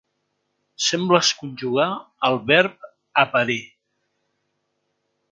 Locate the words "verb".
2.47-2.87